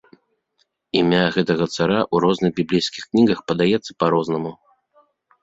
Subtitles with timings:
[1.01, 4.51] Імя гэтага цара ў розных біблейскіх кнігах падаецца па-рознаму.